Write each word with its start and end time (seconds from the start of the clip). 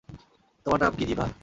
তোমার 0.65 0.79
নাম 0.79 0.93
কি 0.97 1.03
যীভা? 1.05 1.25